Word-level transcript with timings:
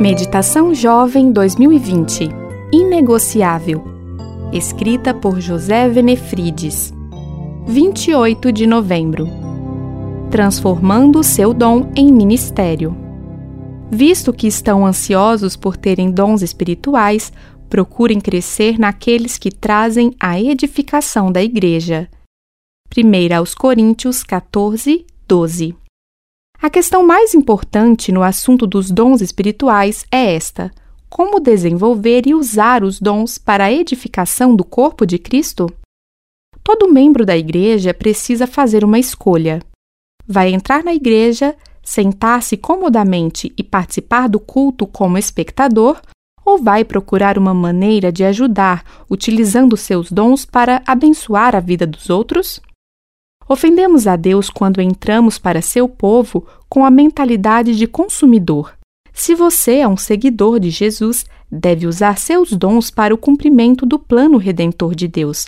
Meditação 0.00 0.74
Jovem 0.74 1.30
2020 1.30 2.30
Inegociável. 2.72 3.84
Escrita 4.50 5.12
por 5.12 5.42
José 5.42 5.90
Venefrides. 5.90 6.90
28 7.66 8.50
de 8.50 8.66
novembro. 8.66 9.28
Transformando 10.30 11.22
seu 11.22 11.52
dom 11.52 11.92
em 11.94 12.10
ministério. 12.10 12.96
Visto 13.90 14.32
que 14.32 14.46
estão 14.46 14.86
ansiosos 14.86 15.54
por 15.54 15.76
terem 15.76 16.10
dons 16.10 16.40
espirituais, 16.40 17.30
procurem 17.68 18.22
crescer 18.22 18.78
naqueles 18.78 19.36
que 19.36 19.50
trazem 19.50 20.14
a 20.18 20.40
edificação 20.40 21.30
da 21.30 21.42
Igreja. 21.42 22.08
1 22.96 23.36
aos 23.36 23.54
Coríntios 23.54 24.22
14, 24.22 25.04
12. 25.28 25.79
A 26.62 26.68
questão 26.68 27.02
mais 27.02 27.34
importante 27.34 28.12
no 28.12 28.22
assunto 28.22 28.66
dos 28.66 28.90
dons 28.90 29.22
espirituais 29.22 30.04
é 30.12 30.34
esta: 30.34 30.70
como 31.08 31.40
desenvolver 31.40 32.26
e 32.26 32.34
usar 32.34 32.84
os 32.84 33.00
dons 33.00 33.38
para 33.38 33.64
a 33.64 33.72
edificação 33.72 34.54
do 34.54 34.62
corpo 34.62 35.06
de 35.06 35.18
Cristo? 35.18 35.72
Todo 36.62 36.92
membro 36.92 37.24
da 37.24 37.34
igreja 37.34 37.94
precisa 37.94 38.46
fazer 38.46 38.84
uma 38.84 38.98
escolha. 38.98 39.62
Vai 40.26 40.52
entrar 40.52 40.84
na 40.84 40.92
igreja, 40.92 41.56
sentar-se 41.82 42.58
comodamente 42.58 43.50
e 43.56 43.64
participar 43.64 44.28
do 44.28 44.38
culto 44.38 44.86
como 44.86 45.16
espectador, 45.16 45.98
ou 46.44 46.58
vai 46.58 46.84
procurar 46.84 47.38
uma 47.38 47.54
maneira 47.54 48.12
de 48.12 48.22
ajudar, 48.22 48.84
utilizando 49.08 49.78
seus 49.78 50.12
dons 50.12 50.44
para 50.44 50.82
abençoar 50.86 51.56
a 51.56 51.60
vida 51.60 51.86
dos 51.86 52.10
outros? 52.10 52.60
Ofendemos 53.52 54.06
a 54.06 54.14
Deus 54.14 54.48
quando 54.48 54.80
entramos 54.80 55.36
para 55.36 55.60
seu 55.60 55.88
povo 55.88 56.46
com 56.68 56.84
a 56.84 56.90
mentalidade 56.90 57.76
de 57.76 57.84
consumidor. 57.88 58.74
Se 59.12 59.34
você 59.34 59.78
é 59.78 59.88
um 59.88 59.96
seguidor 59.96 60.60
de 60.60 60.70
Jesus, 60.70 61.26
deve 61.50 61.84
usar 61.84 62.16
seus 62.16 62.52
dons 62.52 62.92
para 62.92 63.12
o 63.12 63.18
cumprimento 63.18 63.84
do 63.84 63.98
plano 63.98 64.38
redentor 64.38 64.94
de 64.94 65.08
Deus. 65.08 65.46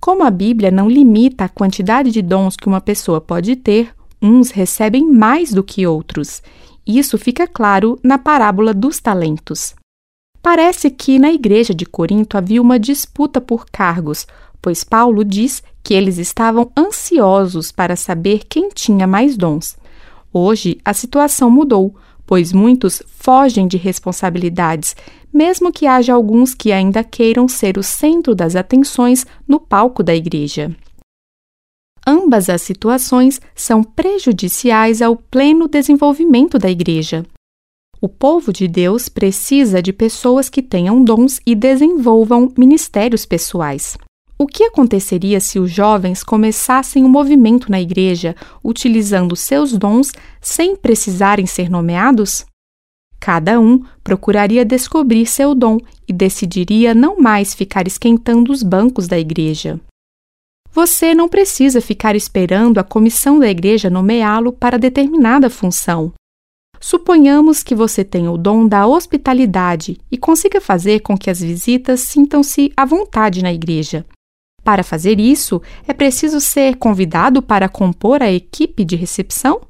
Como 0.00 0.24
a 0.24 0.30
Bíblia 0.30 0.70
não 0.70 0.88
limita 0.88 1.44
a 1.44 1.48
quantidade 1.48 2.10
de 2.10 2.22
dons 2.22 2.56
que 2.56 2.66
uma 2.66 2.80
pessoa 2.80 3.20
pode 3.20 3.54
ter, 3.54 3.94
uns 4.22 4.50
recebem 4.50 5.06
mais 5.06 5.52
do 5.52 5.62
que 5.62 5.86
outros. 5.86 6.42
Isso 6.86 7.18
fica 7.18 7.46
claro 7.46 8.00
na 8.02 8.16
parábola 8.16 8.72
dos 8.72 8.98
talentos. 8.98 9.74
Parece 10.40 10.90
que 10.90 11.18
na 11.18 11.30
igreja 11.30 11.74
de 11.74 11.84
Corinto 11.84 12.38
havia 12.38 12.62
uma 12.62 12.78
disputa 12.78 13.42
por 13.42 13.66
cargos, 13.70 14.26
pois 14.62 14.84
Paulo 14.84 15.24
diz 15.24 15.62
que 15.82 15.92
eles 15.92 16.16
estavam 16.16 16.70
ansiosos 16.78 17.72
para 17.72 17.96
saber 17.96 18.44
quem 18.48 18.68
tinha 18.68 19.06
mais 19.06 19.36
dons. 19.36 19.76
Hoje 20.32 20.78
a 20.84 20.94
situação 20.94 21.50
mudou, 21.50 21.96
pois 22.24 22.52
muitos 22.52 23.02
fogem 23.06 23.66
de 23.66 23.76
responsabilidades, 23.76 24.94
mesmo 25.32 25.72
que 25.72 25.86
haja 25.86 26.14
alguns 26.14 26.54
que 26.54 26.70
ainda 26.70 27.02
queiram 27.02 27.48
ser 27.48 27.76
o 27.76 27.82
centro 27.82 28.34
das 28.34 28.54
atenções 28.54 29.26
no 29.46 29.58
palco 29.58 30.02
da 30.02 30.14
igreja. 30.14 30.74
Ambas 32.06 32.48
as 32.48 32.62
situações 32.62 33.40
são 33.54 33.82
prejudiciais 33.82 35.02
ao 35.02 35.16
pleno 35.16 35.68
desenvolvimento 35.68 36.58
da 36.58 36.70
igreja. 36.70 37.24
O 38.00 38.08
povo 38.08 38.52
de 38.52 38.66
Deus 38.66 39.08
precisa 39.08 39.80
de 39.80 39.92
pessoas 39.92 40.48
que 40.48 40.60
tenham 40.60 41.04
dons 41.04 41.40
e 41.46 41.54
desenvolvam 41.54 42.52
ministérios 42.58 43.24
pessoais. 43.24 43.96
O 44.42 44.46
que 44.48 44.64
aconteceria 44.64 45.38
se 45.38 45.60
os 45.60 45.70
jovens 45.70 46.24
começassem 46.24 47.04
um 47.04 47.08
movimento 47.08 47.70
na 47.70 47.80
igreja 47.80 48.34
utilizando 48.64 49.36
seus 49.36 49.72
dons 49.72 50.10
sem 50.40 50.74
precisarem 50.74 51.46
ser 51.46 51.70
nomeados? 51.70 52.44
Cada 53.20 53.60
um 53.60 53.84
procuraria 54.02 54.64
descobrir 54.64 55.26
seu 55.26 55.54
dom 55.54 55.78
e 56.08 56.12
decidiria 56.12 56.92
não 56.92 57.20
mais 57.20 57.54
ficar 57.54 57.86
esquentando 57.86 58.50
os 58.50 58.64
bancos 58.64 59.06
da 59.06 59.16
igreja. 59.16 59.80
Você 60.72 61.14
não 61.14 61.28
precisa 61.28 61.80
ficar 61.80 62.16
esperando 62.16 62.78
a 62.78 62.82
comissão 62.82 63.38
da 63.38 63.48
igreja 63.48 63.88
nomeá-lo 63.88 64.52
para 64.52 64.76
determinada 64.76 65.48
função. 65.48 66.12
Suponhamos 66.80 67.62
que 67.62 67.76
você 67.76 68.02
tenha 68.02 68.32
o 68.32 68.36
dom 68.36 68.66
da 68.66 68.88
hospitalidade 68.88 69.98
e 70.10 70.18
consiga 70.18 70.60
fazer 70.60 70.98
com 70.98 71.16
que 71.16 71.30
as 71.30 71.40
visitas 71.40 72.00
sintam-se 72.00 72.72
à 72.76 72.84
vontade 72.84 73.40
na 73.40 73.52
igreja. 73.52 74.04
Para 74.64 74.84
fazer 74.84 75.18
isso, 75.18 75.60
é 75.86 75.92
preciso 75.92 76.40
ser 76.40 76.76
convidado 76.76 77.42
para 77.42 77.68
compor 77.68 78.22
a 78.22 78.30
equipe 78.30 78.84
de 78.84 78.94
recepção? 78.94 79.60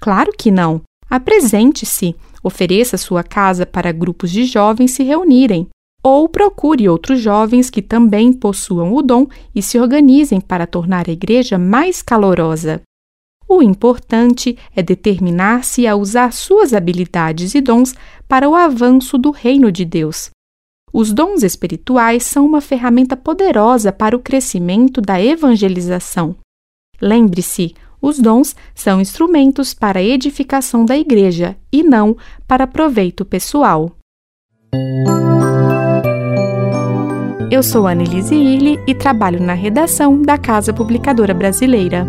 Claro 0.00 0.32
que 0.36 0.50
não. 0.50 0.82
Apresente-se, 1.10 2.14
ofereça 2.42 2.96
sua 2.96 3.24
casa 3.24 3.66
para 3.66 3.90
grupos 3.92 4.30
de 4.30 4.44
jovens 4.44 4.92
se 4.92 5.02
reunirem, 5.02 5.68
ou 6.02 6.28
procure 6.28 6.88
outros 6.88 7.20
jovens 7.20 7.70
que 7.70 7.82
também 7.82 8.32
possuam 8.32 8.94
o 8.94 9.02
dom 9.02 9.26
e 9.54 9.60
se 9.60 9.78
organizem 9.78 10.40
para 10.40 10.66
tornar 10.66 11.08
a 11.08 11.12
igreja 11.12 11.58
mais 11.58 12.02
calorosa. 12.02 12.80
O 13.48 13.62
importante 13.62 14.56
é 14.76 14.82
determinar-se 14.82 15.86
a 15.86 15.96
usar 15.96 16.32
suas 16.32 16.74
habilidades 16.74 17.54
e 17.54 17.60
dons 17.60 17.94
para 18.28 18.48
o 18.48 18.54
avanço 18.54 19.16
do 19.16 19.30
reino 19.30 19.72
de 19.72 19.86
Deus. 19.86 20.30
Os 20.92 21.12
dons 21.12 21.42
espirituais 21.42 22.24
são 22.24 22.46
uma 22.46 22.60
ferramenta 22.60 23.16
poderosa 23.16 23.92
para 23.92 24.16
o 24.16 24.20
crescimento 24.20 25.00
da 25.00 25.22
evangelização. 25.22 26.36
Lembre-se, 27.00 27.74
os 28.00 28.18
dons 28.18 28.54
são 28.74 29.00
instrumentos 29.00 29.74
para 29.74 29.98
a 29.98 30.02
edificação 30.02 30.84
da 30.84 30.96
igreja 30.96 31.56
e 31.72 31.82
não 31.82 32.16
para 32.46 32.66
proveito 32.66 33.24
pessoal. 33.24 33.92
Eu 37.50 37.62
sou 37.62 37.86
Annelise 37.86 38.34
Illy 38.34 38.78
e 38.86 38.94
trabalho 38.94 39.42
na 39.42 39.54
redação 39.54 40.20
da 40.20 40.36
Casa 40.36 40.72
Publicadora 40.72 41.32
Brasileira. 41.32 42.06